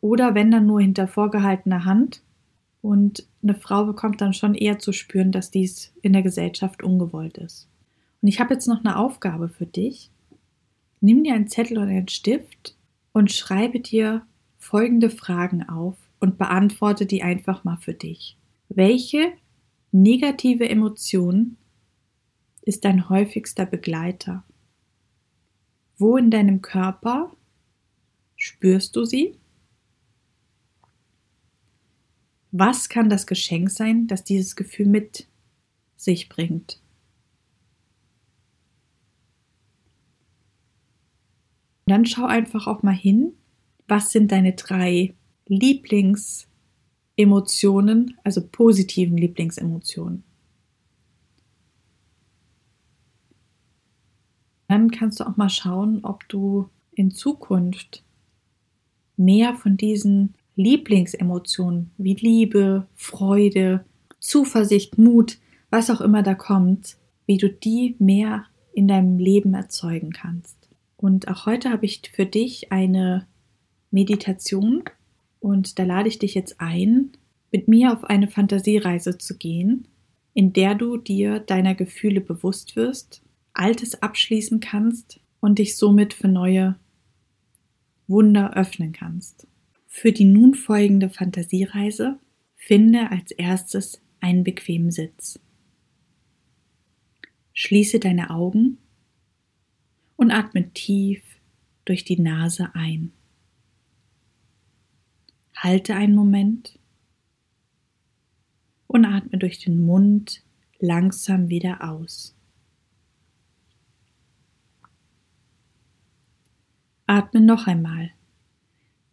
Oder 0.00 0.34
wenn 0.34 0.50
dann 0.50 0.66
nur 0.66 0.80
hinter 0.80 1.08
vorgehaltener 1.08 1.84
Hand. 1.84 2.22
Und 2.82 3.26
eine 3.42 3.54
Frau 3.54 3.84
bekommt 3.84 4.20
dann 4.20 4.32
schon 4.32 4.54
eher 4.54 4.78
zu 4.78 4.92
spüren, 4.92 5.32
dass 5.32 5.50
dies 5.50 5.92
in 6.02 6.12
der 6.12 6.22
Gesellschaft 6.22 6.84
ungewollt 6.84 7.38
ist. 7.38 7.68
Und 8.22 8.28
ich 8.28 8.38
habe 8.38 8.54
jetzt 8.54 8.68
noch 8.68 8.84
eine 8.84 8.96
Aufgabe 8.96 9.48
für 9.48 9.66
dich. 9.66 10.10
Nimm 11.00 11.24
dir 11.24 11.34
einen 11.34 11.48
Zettel 11.48 11.78
oder 11.78 11.88
einen 11.88 12.08
Stift 12.08 12.76
und 13.12 13.32
schreibe 13.32 13.80
dir 13.80 14.22
folgende 14.66 15.10
Fragen 15.10 15.68
auf 15.68 15.96
und 16.18 16.38
beantworte 16.38 17.06
die 17.06 17.22
einfach 17.22 17.62
mal 17.62 17.76
für 17.76 17.94
dich. 17.94 18.36
Welche 18.68 19.32
negative 19.92 20.68
Emotion 20.68 21.56
ist 22.62 22.84
dein 22.84 23.08
häufigster 23.08 23.64
Begleiter? 23.64 24.42
Wo 25.98 26.16
in 26.16 26.30
deinem 26.30 26.62
Körper 26.62 27.32
spürst 28.34 28.96
du 28.96 29.04
sie? 29.04 29.38
Was 32.50 32.88
kann 32.88 33.08
das 33.08 33.26
Geschenk 33.26 33.70
sein, 33.70 34.08
das 34.08 34.24
dieses 34.24 34.56
Gefühl 34.56 34.86
mit 34.86 35.28
sich 35.96 36.28
bringt? 36.28 36.80
Dann 41.86 42.04
schau 42.04 42.26
einfach 42.26 42.66
auch 42.66 42.82
mal 42.82 42.94
hin, 42.94 43.34
was 43.88 44.10
sind 44.10 44.32
deine 44.32 44.54
drei 44.54 45.14
Lieblingsemotionen, 45.46 48.16
also 48.24 48.46
positiven 48.46 49.16
Lieblingsemotionen. 49.16 50.24
Dann 54.68 54.90
kannst 54.90 55.20
du 55.20 55.24
auch 55.24 55.36
mal 55.36 55.48
schauen, 55.48 56.00
ob 56.02 56.28
du 56.28 56.68
in 56.92 57.12
Zukunft 57.12 58.02
mehr 59.16 59.54
von 59.54 59.76
diesen 59.76 60.34
Lieblingsemotionen 60.56 61.92
wie 61.98 62.14
Liebe, 62.14 62.88
Freude, 62.94 63.84
Zuversicht, 64.18 64.98
Mut, 64.98 65.38
was 65.70 65.90
auch 65.90 66.00
immer 66.00 66.22
da 66.22 66.34
kommt, 66.34 66.96
wie 67.26 67.36
du 67.36 67.48
die 67.48 67.94
mehr 67.98 68.44
in 68.72 68.88
deinem 68.88 69.18
Leben 69.18 69.54
erzeugen 69.54 70.12
kannst. 70.12 70.56
Und 70.96 71.28
auch 71.28 71.46
heute 71.46 71.70
habe 71.70 71.86
ich 71.86 72.02
für 72.12 72.26
dich 72.26 72.72
eine 72.72 73.26
Meditation 73.96 74.84
und 75.40 75.78
da 75.78 75.84
lade 75.84 76.08
ich 76.08 76.18
dich 76.18 76.34
jetzt 76.34 76.60
ein, 76.60 77.12
mit 77.50 77.66
mir 77.66 77.94
auf 77.94 78.04
eine 78.04 78.28
Fantasiereise 78.28 79.16
zu 79.16 79.38
gehen, 79.38 79.88
in 80.34 80.52
der 80.52 80.74
du 80.74 80.98
dir 80.98 81.40
deiner 81.40 81.74
Gefühle 81.74 82.20
bewusst 82.20 82.76
wirst 82.76 83.22
Altes 83.54 84.02
abschließen 84.02 84.60
kannst 84.60 85.18
und 85.40 85.58
dich 85.58 85.78
somit 85.78 86.12
für 86.12 86.28
neue 86.28 86.76
Wunder 88.06 88.54
öffnen 88.54 88.92
kannst. 88.92 89.46
Für 89.86 90.12
die 90.12 90.26
nun 90.26 90.52
folgende 90.54 91.08
Fantasiereise 91.08 92.18
finde 92.54 93.10
als 93.10 93.30
erstes 93.30 94.02
einen 94.20 94.44
bequemen 94.44 94.90
Sitz. 94.90 95.40
Schließe 97.54 97.98
deine 97.98 98.28
Augen 98.28 98.76
und 100.16 100.30
atme 100.30 100.70
tief 100.74 101.22
durch 101.86 102.04
die 102.04 102.20
Nase 102.20 102.74
ein. 102.74 103.12
Halte 105.56 105.94
einen 105.94 106.14
Moment 106.14 106.78
und 108.86 109.04
atme 109.04 109.38
durch 109.38 109.58
den 109.58 109.84
Mund 109.84 110.42
langsam 110.78 111.48
wieder 111.48 111.82
aus. 111.82 112.36
Atme 117.06 117.40
noch 117.40 117.66
einmal 117.66 118.12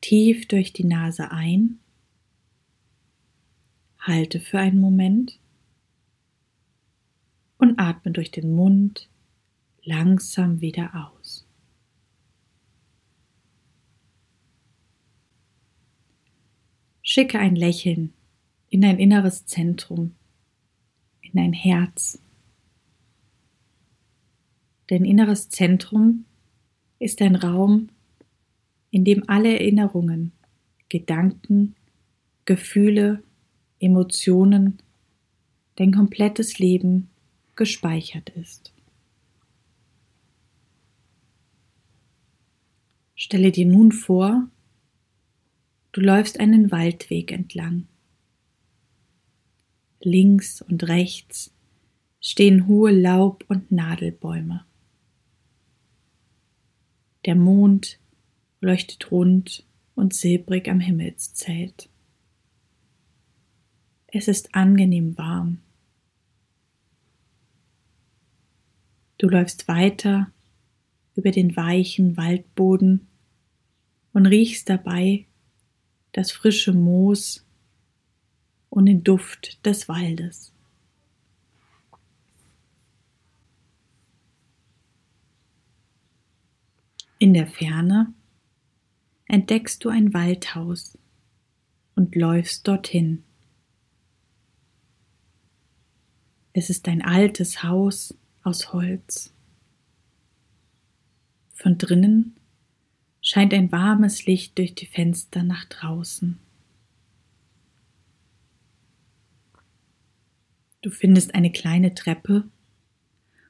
tief 0.01 0.47
durch 0.49 0.73
die 0.73 0.83
Nase 0.83 1.31
ein, 1.31 1.79
halte 3.99 4.41
für 4.41 4.59
einen 4.59 4.81
Moment 4.81 5.39
und 7.57 7.79
atme 7.79 8.11
durch 8.11 8.29
den 8.29 8.53
Mund 8.53 9.09
langsam 9.83 10.59
wieder 10.59 11.09
aus. 11.15 11.42
Schicke 17.05 17.37
ein 17.37 17.57
Lächeln 17.57 18.13
in 18.69 18.79
dein 18.81 18.97
inneres 18.97 19.45
Zentrum, 19.45 20.15
in 21.21 21.31
dein 21.33 21.51
Herz. 21.51 22.17
Dein 24.87 25.03
inneres 25.03 25.49
Zentrum 25.49 26.23
ist 26.99 27.21
ein 27.21 27.35
Raum, 27.35 27.89
in 28.89 29.03
dem 29.03 29.27
alle 29.27 29.59
Erinnerungen, 29.59 30.31
Gedanken, 30.87 31.75
Gefühle, 32.45 33.21
Emotionen, 33.79 34.81
dein 35.75 35.91
komplettes 35.91 36.57
Leben 36.57 37.09
gespeichert 37.55 38.29
ist. 38.29 38.73
Stelle 43.15 43.51
dir 43.51 43.65
nun 43.65 43.91
vor, 43.91 44.47
du 45.93 46.01
läufst 46.01 46.39
einen 46.39 46.71
Waldweg 46.71 47.31
entlang. 47.31 47.87
Links 50.01 50.61
und 50.61 50.87
rechts 50.89 51.53
stehen 52.19 52.67
hohe 52.67 52.91
Laub- 52.91 53.45
und 53.47 53.71
Nadelbäume. 53.71 54.65
Der 57.25 57.35
Mond 57.35 57.99
leuchtet 58.59 59.11
rund 59.11 59.65
und 59.95 60.13
silbrig 60.13 60.67
am 60.67 60.79
Himmelszelt. 60.79 61.89
Es 64.07 64.27
ist 64.27 64.55
angenehm 64.55 65.17
warm. 65.17 65.59
Du 69.17 69.29
läufst 69.29 69.67
weiter 69.67 70.31
über 71.15 71.31
den 71.31 71.55
weichen 71.55 72.17
Waldboden 72.17 73.07
und 74.11 74.25
riechst 74.25 74.69
dabei 74.69 75.27
das 76.13 76.31
frische 76.31 76.73
Moos 76.73 77.45
und 78.69 78.85
den 78.85 79.03
Duft 79.03 79.63
des 79.65 79.87
Waldes. 79.89 80.51
In 87.19 87.33
der 87.33 87.47
Ferne 87.47 88.13
entdeckst 89.25 89.83
du 89.83 89.89
ein 89.89 90.13
Waldhaus 90.13 90.97
und 91.95 92.15
läufst 92.15 92.67
dorthin. 92.67 93.23
Es 96.53 96.69
ist 96.69 96.87
ein 96.87 97.01
altes 97.01 97.63
Haus 97.63 98.15
aus 98.43 98.73
Holz. 98.73 99.33
Von 101.53 101.77
drinnen 101.77 102.35
scheint 103.23 103.53
ein 103.53 103.71
warmes 103.71 104.25
Licht 104.25 104.57
durch 104.57 104.75
die 104.75 104.85
Fenster 104.85 105.41
nach 105.41 105.65
draußen. 105.65 106.37
Du 110.81 110.89
findest 110.89 111.33
eine 111.33 111.51
kleine 111.51 111.95
Treppe 111.95 112.43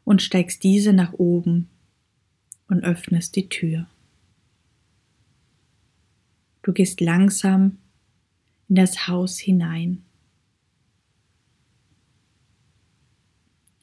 und 0.04 0.22
steigst 0.22 0.64
diese 0.64 0.94
nach 0.94 1.14
oben 1.14 1.68
und 2.68 2.84
öffnest 2.84 3.36
die 3.36 3.50
Tür. 3.50 3.88
Du 6.62 6.72
gehst 6.72 7.02
langsam 7.02 7.80
in 8.70 8.76
das 8.76 9.08
Haus 9.08 9.40
hinein. 9.40 10.04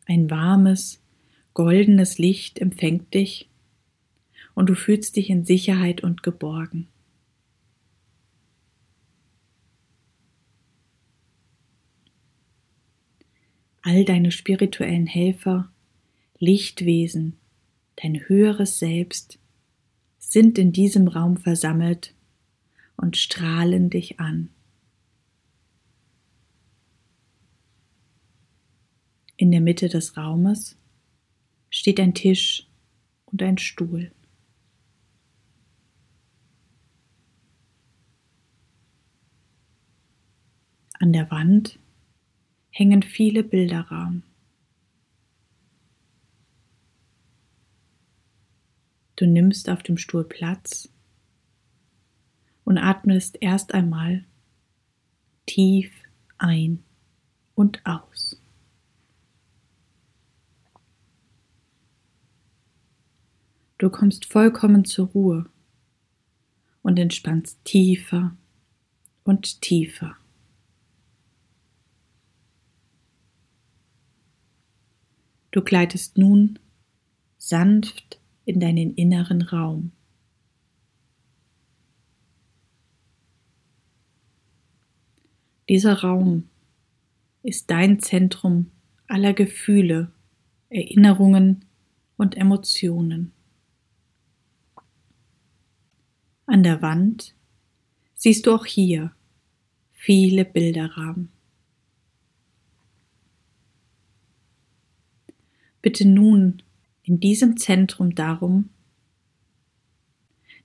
Ein 0.06 0.30
warmes, 0.30 1.02
goldenes 1.52 2.18
Licht 2.18 2.61
empfängt 2.61 3.12
dich 3.12 3.50
und 4.54 4.69
du 4.69 4.75
fühlst 4.75 5.16
dich 5.16 5.30
in 5.30 5.45
Sicherheit 5.45 6.02
und 6.02 6.23
geborgen. 6.23 6.88
All 13.83 14.04
deine 14.04 14.30
spirituellen 14.30 15.07
Helfer, 15.07 15.71
Lichtwesen, 16.38 17.38
dein 17.97 18.28
höheres 18.28 18.78
Selbst 18.78 19.38
sind 20.19 20.59
in 20.59 20.73
diesem 20.73 21.09
Raum 21.09 21.37
versammelt 21.37 22.14
und 22.97 23.16
strahlen 23.16 23.90
dich 23.90 24.21
an. 24.21 24.50
In 29.37 29.50
der 29.50 29.62
Mitte 29.62 29.88
des 29.88 30.19
Raumes 30.19 30.76
steht 31.71 31.99
ein 31.99 32.12
Tisch 32.12 32.69
und 33.25 33.42
ein 33.42 33.57
Stuhl. 33.57 34.12
An 41.02 41.14
der 41.14 41.30
Wand 41.30 41.78
hängen 42.69 43.02
viele 43.02 43.42
Bilderrahmen. 43.42 44.23
Du 49.16 49.25
nimmst 49.25 49.71
auf 49.71 49.83
dem 49.83 49.97
Stuhl 49.97 50.25
Platz 50.25 50.90
und 52.64 52.76
atmest 52.76 53.38
erst 53.40 53.73
einmal 53.73 54.26
tief 55.47 55.90
ein 56.37 56.85
und 57.54 57.80
aus. 57.87 58.38
Du 63.78 63.88
kommst 63.88 64.26
vollkommen 64.26 64.85
zur 64.85 65.09
Ruhe 65.09 65.50
und 66.83 66.99
entspannst 66.99 67.64
tiefer 67.64 68.37
und 69.25 69.62
tiefer. 69.62 70.20
Du 75.50 75.62
gleitest 75.62 76.16
nun 76.16 76.59
sanft 77.37 78.21
in 78.45 78.61
deinen 78.61 78.95
inneren 78.95 79.42
Raum. 79.42 79.92
Dieser 85.69 86.00
Raum 86.00 86.49
ist 87.42 87.71
dein 87.71 88.00
Zentrum 88.00 88.71
aller 89.07 89.33
Gefühle, 89.33 90.12
Erinnerungen 90.69 91.64
und 92.16 92.37
Emotionen. 92.37 93.33
An 96.47 96.63
der 96.63 96.82
Wand 96.82 97.34
siehst 98.15 98.47
du 98.47 98.54
auch 98.54 98.67
hier 98.67 99.13
viele 99.93 100.45
Bilderrahmen. 100.45 101.30
Bitte 105.82 106.06
nun 106.06 106.62
in 107.02 107.21
diesem 107.21 107.56
Zentrum 107.56 108.14
darum, 108.14 108.69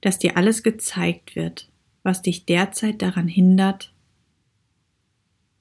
dass 0.01 0.19
dir 0.19 0.37
alles 0.37 0.61
gezeigt 0.61 1.35
wird, 1.35 1.71
was 2.03 2.21
dich 2.21 2.45
derzeit 2.45 3.01
daran 3.01 3.27
hindert, 3.27 3.93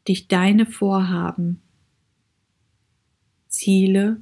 dich 0.07 0.29
deine 0.29 0.67
Vorhaben, 0.67 1.63
Ziele 3.49 4.21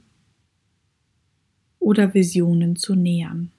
oder 1.80 2.14
Visionen 2.14 2.76
zu 2.76 2.94
nähern. 2.94 3.50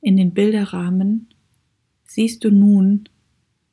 In 0.00 0.18
den 0.18 0.34
Bilderrahmen 0.34 1.33
siehst 2.14 2.44
du 2.44 2.52
nun, 2.52 3.08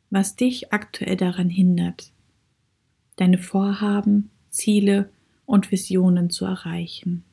was 0.10 0.36
dich 0.36 0.73
aktuell 0.73 1.15
daran 1.15 1.47
hindert, 1.47 2.12
deine 3.17 3.38
Vorhaben, 3.38 4.32
Ziele 4.49 5.12
und 5.45 5.69
Visionen 5.71 6.32
zu 6.32 6.45
erreichen. 6.45 7.23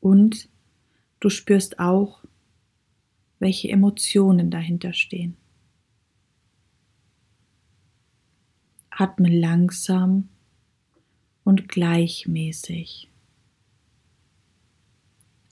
Und 0.00 0.48
du 1.20 1.28
spürst 1.28 1.78
auch, 1.78 2.24
welche 3.40 3.68
Emotionen 3.68 4.50
dahinter 4.50 4.94
stehen. 4.94 5.36
Atme 8.88 9.28
langsam 9.28 10.30
und 11.44 11.68
gleichmäßig. 11.68 13.10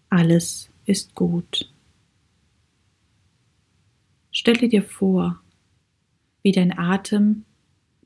Alles 0.08 0.70
ist 0.87 1.14
gut. 1.14 1.71
Stelle 4.33 4.68
dir 4.68 4.83
vor, 4.83 5.40
wie 6.42 6.53
dein 6.53 6.77
Atem 6.77 7.45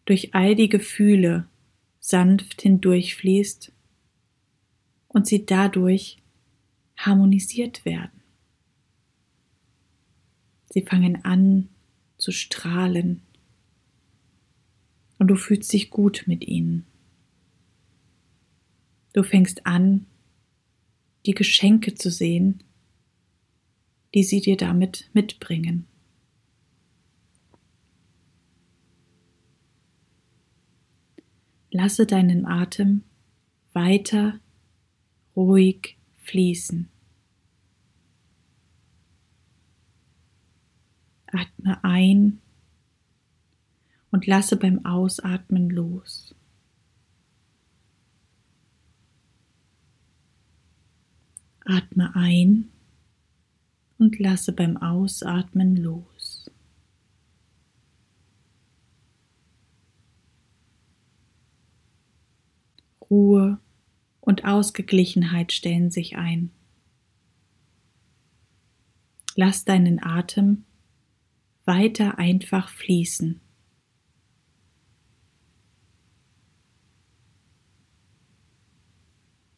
durch 0.05 0.35
all 0.35 0.55
die 0.57 0.69
Gefühle 0.69 1.49
sanft 2.01 2.62
hindurchfließt 2.62 3.73
und 5.09 5.27
sie 5.27 5.47
dadurch 5.47 6.19
harmonisiert 6.97 7.85
werden. 7.85 8.23
Sie 10.71 10.83
fangen 10.83 11.25
an 11.25 11.69
zu 12.19 12.33
strahlen 12.33 13.23
und 15.19 15.29
du 15.29 15.37
fühlst 15.37 15.73
dich 15.73 15.91
gut 15.91 16.25
mit 16.27 16.47
ihnen. 16.47 16.87
Du 19.12 19.23
fängst 19.23 19.65
an, 19.65 20.07
die 21.25 21.35
Geschenke 21.35 21.95
zu 21.95 22.11
sehen, 22.11 22.62
die 24.15 24.23
sie 24.23 24.41
dir 24.41 24.57
damit 24.57 25.09
mitbringen. 25.12 25.87
Lasse 31.77 32.07
deinen 32.07 32.47
Atem 32.47 33.05
weiter 33.75 34.41
ruhig 35.37 35.99
fließen. 36.17 36.89
Atme 41.27 41.85
ein 41.85 42.41
und 44.11 44.27
lasse 44.27 44.57
beim 44.57 44.87
Ausatmen 44.87 45.69
los. 45.69 46.35
Atme 51.67 52.17
ein 52.17 52.71
und 53.99 54.19
lasse 54.19 54.55
beim 54.55 54.79
Ausatmen 54.79 55.77
los. 55.77 56.15
Ruhe 63.11 63.59
und 64.21 64.45
Ausgeglichenheit 64.45 65.53
stellen 65.53 65.90
sich 65.90 66.16
ein. 66.16 66.51
Lass 69.35 69.64
deinen 69.64 70.03
Atem 70.03 70.64
weiter 71.64 72.19
einfach 72.19 72.69
fließen. 72.69 73.40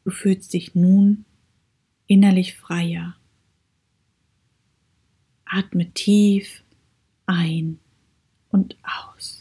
Du 0.05 0.11
fühlst 0.11 0.55
dich 0.55 0.75
nun 0.75 1.27
innerlich 2.07 2.57
freier. 2.57 3.17
Atme 5.45 5.93
tief 5.93 6.65
ein 7.27 7.79
und 8.49 8.79
aus. 8.83 9.38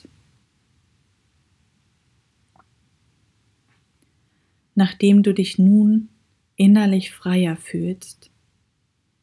Nachdem 4.78 5.24
du 5.24 5.34
dich 5.34 5.58
nun 5.58 6.10
innerlich 6.56 7.12
freier 7.12 7.58
fühlst, 7.58 8.30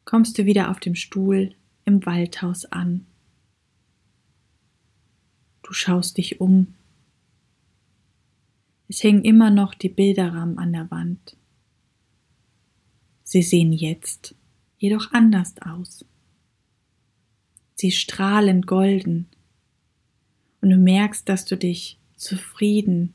kommst 0.05 0.37
du 0.37 0.47
wieder 0.47 0.69
auf 0.69 0.81
dem 0.81 0.97
Stuhl 0.97 1.55
im 1.85 2.05
Waldhaus 2.05 2.64
an. 2.64 3.07
Du 5.62 5.73
schaust 5.73 6.19
dich 6.19 6.40
um. 6.40 6.75
Es 8.88 9.05
hängen 9.05 9.23
immer 9.23 9.51
noch 9.51 9.75
die 9.75 9.88
Bilderrahmen 9.88 10.59
an 10.59 10.73
der 10.73 10.90
Wand. 10.90 11.37
Sie 13.23 13.43
sehen 13.43 13.73
jetzt 13.73 14.35
jedoch 14.77 15.12
anders 15.12 15.55
aus. 15.62 16.05
Sie 17.77 17.93
strahlen 17.93 18.62
golden 18.62 19.29
und 20.61 20.71
du 20.71 20.77
merkst, 20.77 21.29
dass 21.29 21.45
du 21.45 21.57
dich 21.57 22.01
zufrieden, 22.17 23.14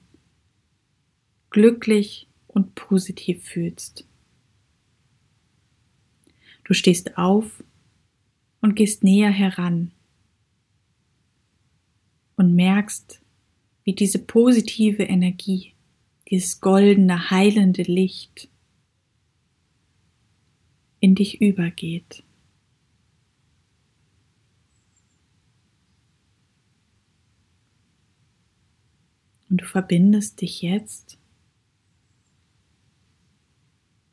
glücklich 1.49 2.28
und 2.49 2.75
positiv 2.75 3.43
fühlst. 3.43 4.05
Du 6.63 6.73
stehst 6.73 7.17
auf 7.17 7.63
und 8.61 8.75
gehst 8.75 9.03
näher 9.03 9.31
heran 9.31 9.91
und 12.35 12.55
merkst, 12.55 13.21
wie 13.83 13.93
diese 13.93 14.19
positive 14.19 15.03
Energie, 15.03 15.73
dieses 16.29 16.59
goldene, 16.59 17.29
heilende 17.29 17.83
Licht 17.83 18.49
in 20.99 21.15
dich 21.15 21.41
übergeht. 21.41 22.23
Und 29.49 29.61
du 29.61 29.65
verbindest 29.65 30.41
dich 30.41 30.61
jetzt 30.61 31.18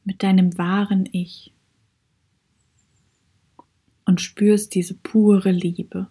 mit 0.06 0.22
deinem 0.22 0.56
wahren 0.56 1.08
Ich 1.10 1.52
und 4.04 4.20
spürst 4.20 4.74
diese 4.76 4.94
pure 4.94 5.50
Liebe. 5.50 6.08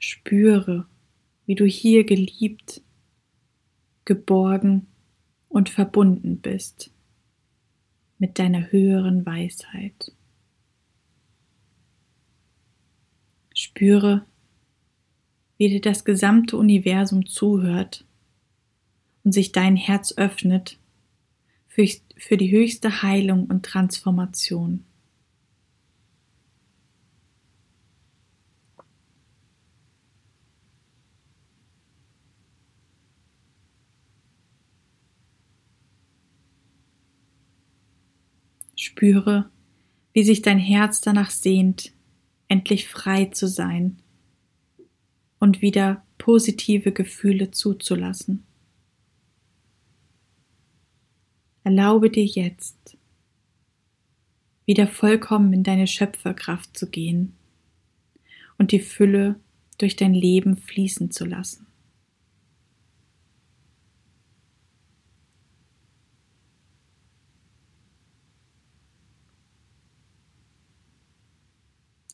Spüre, 0.00 0.86
wie 1.46 1.54
du 1.54 1.64
hier 1.64 2.04
geliebt, 2.04 2.82
geborgen 4.04 4.88
und 5.48 5.68
verbunden 5.68 6.40
bist 6.40 6.90
mit 8.18 8.40
deiner 8.40 8.72
höheren 8.72 9.24
Weisheit. 9.24 10.12
Spüre, 13.54 14.26
wie 15.56 15.68
dir 15.68 15.80
das 15.80 16.04
gesamte 16.04 16.56
Universum 16.56 17.26
zuhört 17.26 18.07
und 19.28 19.32
sich 19.32 19.52
dein 19.52 19.76
Herz 19.76 20.14
öffnet 20.16 20.78
für, 21.66 21.86
für 22.16 22.38
die 22.38 22.50
höchste 22.50 23.02
Heilung 23.02 23.44
und 23.44 23.62
Transformation. 23.62 24.86
Spüre, 38.74 39.50
wie 40.14 40.24
sich 40.24 40.40
dein 40.40 40.58
Herz 40.58 41.02
danach 41.02 41.28
sehnt, 41.28 41.92
endlich 42.48 42.88
frei 42.88 43.26
zu 43.26 43.46
sein 43.46 43.98
und 45.38 45.60
wieder 45.60 46.06
positive 46.16 46.92
Gefühle 46.92 47.50
zuzulassen. 47.50 48.47
Erlaube 51.64 52.10
dir 52.10 52.24
jetzt, 52.24 52.96
wieder 54.64 54.86
vollkommen 54.86 55.52
in 55.52 55.62
deine 55.62 55.86
Schöpferkraft 55.86 56.76
zu 56.76 56.88
gehen 56.88 57.34
und 58.58 58.72
die 58.72 58.80
Fülle 58.80 59.36
durch 59.78 59.96
dein 59.96 60.14
Leben 60.14 60.56
fließen 60.56 61.10
zu 61.10 61.24
lassen. 61.24 61.66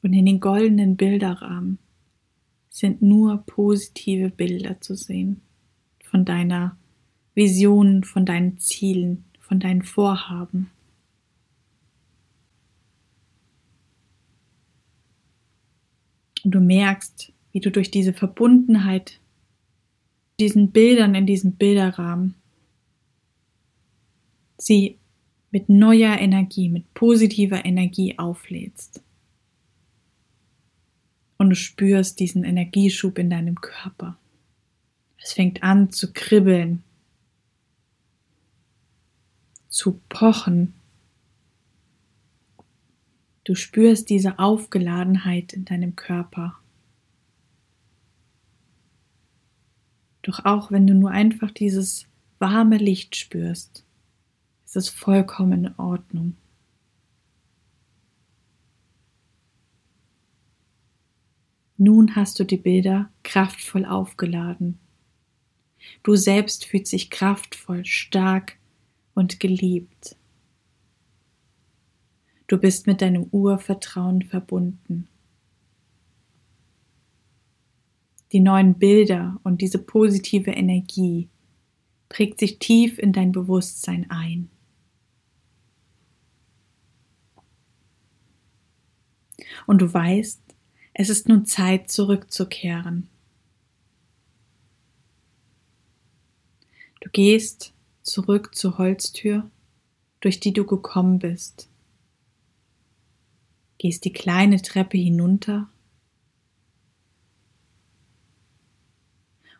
Und 0.02 0.12
in 0.12 0.26
den 0.26 0.38
goldenen 0.38 0.96
Bilderrahmen 0.96 1.78
sind 2.68 3.00
nur 3.00 3.38
positive 3.46 4.28
Bilder 4.28 4.78
zu 4.82 4.94
sehen 4.96 5.40
von 6.04 6.26
deiner 6.26 6.76
Vision, 7.34 8.04
von 8.04 8.26
deinen 8.26 8.58
Zielen, 8.58 9.24
von 9.46 9.60
deinen 9.60 9.82
Vorhaben. 9.82 10.70
Und 16.44 16.50
du 16.50 16.60
merkst, 16.60 17.32
wie 17.52 17.60
du 17.60 17.70
durch 17.70 17.90
diese 17.90 18.12
Verbundenheit, 18.12 19.20
diesen 20.38 20.72
Bildern 20.72 21.14
in 21.14 21.26
diesem 21.26 21.52
Bilderrahmen, 21.52 22.34
sie 24.58 24.98
mit 25.50 25.68
neuer 25.68 26.18
Energie, 26.18 26.68
mit 26.68 26.92
positiver 26.94 27.64
Energie 27.64 28.18
auflädst 28.18 29.02
und 31.38 31.50
du 31.50 31.56
spürst 31.56 32.20
diesen 32.20 32.44
Energieschub 32.44 33.18
in 33.18 33.30
deinem 33.30 33.60
Körper. 33.60 34.18
Es 35.18 35.32
fängt 35.32 35.62
an 35.62 35.90
zu 35.90 36.12
kribbeln, 36.12 36.83
zu 39.74 40.00
pochen. 40.08 40.72
Du 43.42 43.56
spürst 43.56 44.08
diese 44.08 44.38
Aufgeladenheit 44.38 45.52
in 45.52 45.64
deinem 45.64 45.96
Körper. 45.96 46.56
Doch 50.22 50.44
auch 50.44 50.70
wenn 50.70 50.86
du 50.86 50.94
nur 50.94 51.10
einfach 51.10 51.50
dieses 51.50 52.06
warme 52.38 52.76
Licht 52.76 53.16
spürst, 53.16 53.84
ist 54.64 54.76
es 54.76 54.88
vollkommen 54.88 55.64
in 55.64 55.74
Ordnung. 55.76 56.36
Nun 61.76 62.14
hast 62.14 62.38
du 62.38 62.44
die 62.44 62.58
Bilder 62.58 63.10
kraftvoll 63.24 63.84
aufgeladen. 63.84 64.78
Du 66.04 66.14
selbst 66.14 66.64
fühlst 66.64 66.92
dich 66.92 67.10
kraftvoll, 67.10 67.84
stark 67.84 68.56
und 69.14 69.40
geliebt. 69.40 70.16
Du 72.46 72.58
bist 72.58 72.86
mit 72.86 73.00
deinem 73.00 73.24
Urvertrauen 73.30 74.22
verbunden. 74.22 75.08
Die 78.32 78.40
neuen 78.40 78.74
Bilder 78.74 79.40
und 79.44 79.60
diese 79.60 79.78
positive 79.78 80.50
Energie 80.50 81.28
prägt 82.08 82.40
sich 82.40 82.58
tief 82.58 82.98
in 82.98 83.12
dein 83.12 83.32
Bewusstsein 83.32 84.10
ein. 84.10 84.50
Und 89.66 89.80
du 89.80 89.92
weißt, 89.92 90.42
es 90.94 91.10
ist 91.10 91.28
nun 91.28 91.46
Zeit, 91.46 91.90
zurückzukehren. 91.90 93.08
Du 97.00 97.10
gehst 97.10 97.73
zurück 98.04 98.54
zur 98.54 98.78
Holztür, 98.78 99.50
durch 100.20 100.38
die 100.38 100.52
du 100.52 100.64
gekommen 100.64 101.18
bist. 101.18 101.68
Gehst 103.78 104.04
die 104.04 104.12
kleine 104.12 104.62
Treppe 104.62 104.96
hinunter 104.96 105.68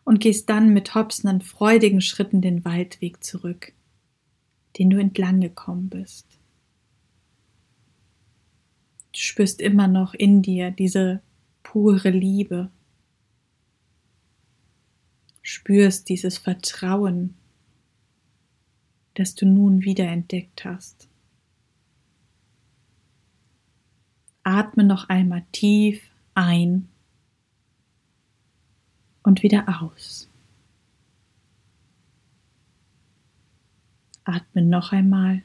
und 0.05 0.19
gehst 0.19 0.49
dann 0.49 0.73
mit 0.73 0.95
hopsenden, 0.95 1.41
freudigen 1.41 1.99
Schritten 1.99 2.41
den 2.41 2.63
Waldweg 2.63 3.23
zurück, 3.23 3.73
den 4.77 4.89
du 4.89 4.99
entlang 4.99 5.41
gekommen 5.41 5.89
bist. 5.89 6.39
Du 9.11 9.19
spürst 9.19 9.59
immer 9.59 9.87
noch 9.87 10.13
in 10.13 10.41
dir 10.41 10.71
diese 10.71 11.21
pure 11.63 12.09
Liebe. 12.09 12.69
Spürst 15.41 16.09
dieses 16.09 16.37
Vertrauen, 16.37 17.35
das 19.15 19.33
du 19.35 19.45
nun 19.45 19.83
wieder 19.83 20.07
entdeckt 20.07 20.63
hast. 20.63 21.07
Atme 24.43 24.83
noch 24.83 25.09
einmal 25.09 25.43
tief 25.51 26.11
ein 26.35 26.87
und 29.23 29.41
wieder 29.41 29.81
aus. 29.81 30.29
Atme 34.23 34.61
noch 34.61 34.91
einmal 34.91 35.41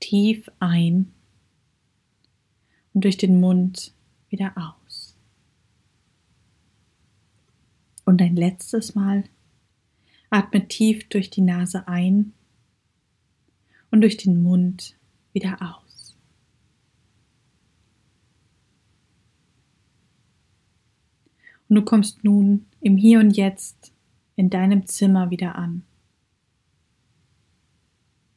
tief 0.00 0.50
ein 0.58 1.12
und 2.94 3.04
durch 3.04 3.16
den 3.16 3.40
Mund 3.40 3.94
wieder 4.28 4.52
aus. 4.56 5.16
Und 8.04 8.20
ein 8.20 8.36
letztes 8.36 8.94
Mal 8.94 9.24
atme 10.32 10.66
tief 10.66 11.08
durch 11.10 11.28
die 11.28 11.42
Nase 11.42 11.86
ein 11.86 12.32
und 13.90 14.00
durch 14.00 14.16
den 14.16 14.42
Mund 14.42 14.96
wieder 15.34 15.58
aus. 15.60 16.16
Und 21.68 21.76
du 21.76 21.82
kommst 21.84 22.24
nun 22.24 22.66
im 22.80 22.96
Hier 22.96 23.20
und 23.20 23.36
Jetzt 23.36 23.92
in 24.34 24.48
deinem 24.48 24.86
Zimmer 24.86 25.30
wieder 25.30 25.54
an. 25.56 25.84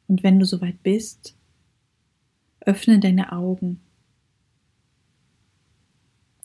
Und 0.06 0.22
wenn 0.22 0.38
du 0.38 0.44
soweit 0.44 0.82
bist, 0.82 1.34
öffne 2.60 3.00
deine 3.00 3.32
Augen 3.32 3.80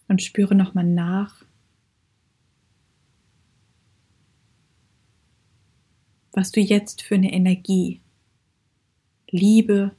und 0.07 0.21
spüre 0.21 0.55
nochmal 0.55 0.85
nach, 0.85 1.43
was 6.33 6.51
du 6.51 6.61
jetzt 6.61 7.01
für 7.01 7.15
eine 7.15 7.31
Energie, 7.31 8.01
Liebe 9.29 9.95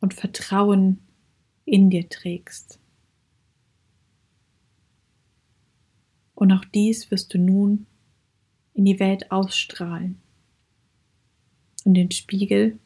und 0.00 0.14
Vertrauen 0.14 0.98
in 1.64 1.90
dir 1.90 2.08
trägst. 2.08 2.80
Und 6.34 6.52
auch 6.52 6.64
dies 6.64 7.10
wirst 7.10 7.34
du 7.34 7.38
nun 7.38 7.86
in 8.74 8.84
die 8.84 8.98
Welt 8.98 9.30
ausstrahlen 9.30 10.20
und 11.84 11.94
den 11.94 12.10
Spiegel 12.10 12.78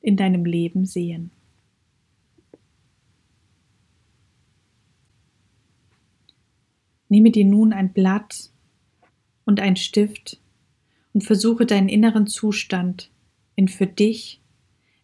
in 0.00 0.16
deinem 0.16 0.44
Leben 0.44 0.86
sehen. 0.86 1.30
Nehme 7.10 7.30
dir 7.30 7.44
nun 7.44 7.72
ein 7.72 7.92
Blatt 7.92 8.50
und 9.44 9.60
ein 9.60 9.76
Stift 9.76 10.38
und 11.18 11.24
versuche 11.24 11.66
deinen 11.66 11.88
inneren 11.88 12.28
Zustand 12.28 13.10
in 13.56 13.66
für 13.66 13.88
dich 13.88 14.40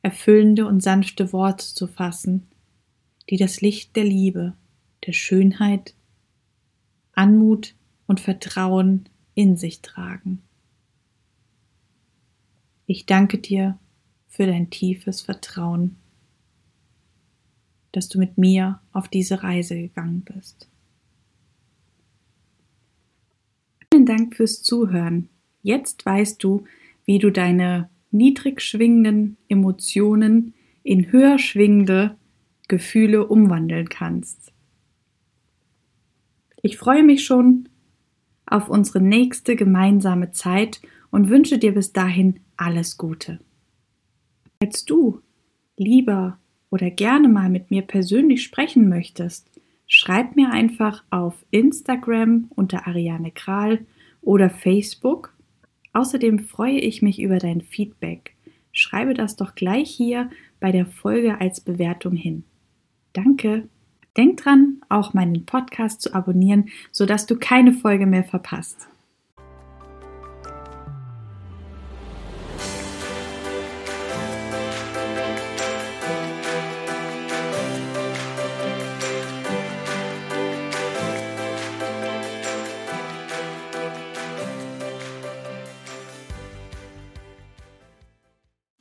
erfüllende 0.00 0.64
und 0.64 0.80
sanfte 0.80 1.32
Worte 1.32 1.66
zu 1.66 1.88
fassen, 1.88 2.46
die 3.30 3.36
das 3.36 3.60
Licht 3.60 3.96
der 3.96 4.04
Liebe, 4.04 4.54
der 5.04 5.12
Schönheit, 5.12 5.96
Anmut 7.14 7.74
und 8.06 8.20
Vertrauen 8.20 9.08
in 9.34 9.56
sich 9.56 9.82
tragen. 9.82 10.40
Ich 12.86 13.06
danke 13.06 13.38
dir 13.38 13.76
für 14.28 14.46
dein 14.46 14.70
tiefes 14.70 15.20
Vertrauen, 15.20 15.96
dass 17.90 18.08
du 18.08 18.20
mit 18.20 18.38
mir 18.38 18.80
auf 18.92 19.08
diese 19.08 19.42
Reise 19.42 19.74
gegangen 19.74 20.20
bist. 20.20 20.68
Vielen 23.90 24.06
Dank 24.06 24.36
fürs 24.36 24.62
Zuhören. 24.62 25.28
Jetzt 25.64 26.04
weißt 26.04 26.44
du, 26.44 26.64
wie 27.06 27.18
du 27.18 27.32
deine 27.32 27.88
niedrig 28.10 28.60
schwingenden 28.60 29.38
Emotionen 29.48 30.52
in 30.82 31.10
höher 31.10 31.38
schwingende 31.38 32.16
Gefühle 32.68 33.26
umwandeln 33.26 33.88
kannst. 33.88 34.52
Ich 36.62 36.76
freue 36.76 37.02
mich 37.02 37.24
schon 37.24 37.70
auf 38.44 38.68
unsere 38.68 39.00
nächste 39.00 39.56
gemeinsame 39.56 40.32
Zeit 40.32 40.82
und 41.10 41.30
wünsche 41.30 41.58
dir 41.58 41.72
bis 41.72 41.94
dahin 41.94 42.40
alles 42.58 42.98
Gute. 42.98 43.40
Falls 44.60 44.84
du 44.84 45.22
lieber 45.78 46.38
oder 46.68 46.90
gerne 46.90 47.28
mal 47.28 47.48
mit 47.48 47.70
mir 47.70 47.82
persönlich 47.82 48.42
sprechen 48.42 48.90
möchtest, 48.90 49.50
schreib 49.86 50.36
mir 50.36 50.50
einfach 50.50 51.04
auf 51.08 51.34
Instagram 51.50 52.50
unter 52.54 52.86
Ariane 52.86 53.30
Kral 53.30 53.86
oder 54.20 54.50
Facebook. 54.50 55.33
Außerdem 55.94 56.40
freue 56.40 56.78
ich 56.78 57.00
mich 57.00 57.20
über 57.20 57.38
dein 57.38 57.62
Feedback. 57.62 58.34
Schreibe 58.72 59.14
das 59.14 59.36
doch 59.36 59.54
gleich 59.54 59.90
hier 59.90 60.28
bei 60.60 60.72
der 60.72 60.86
Folge 60.86 61.40
als 61.40 61.60
Bewertung 61.60 62.14
hin. 62.16 62.44
Danke. 63.12 63.68
Denk 64.16 64.38
dran, 64.38 64.80
auch 64.88 65.14
meinen 65.14 65.46
Podcast 65.46 66.02
zu 66.02 66.12
abonnieren, 66.12 66.68
sodass 66.92 67.26
du 67.26 67.36
keine 67.36 67.72
Folge 67.72 68.06
mehr 68.06 68.24
verpasst. 68.24 68.88